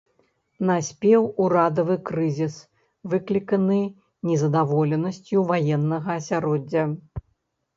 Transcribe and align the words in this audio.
Наспеў 0.67 1.27
урадавы 1.47 1.97
крызіс, 2.09 2.55
выкліканы 3.13 3.77
незадаволенасцю 4.31 5.45
ваеннага 5.53 6.09
асяроддзя. 6.23 6.83